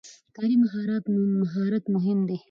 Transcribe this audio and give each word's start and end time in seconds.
کاري 0.35 0.55
مهارت 1.55 1.83
مهم 1.95 2.19
دی. 2.27 2.37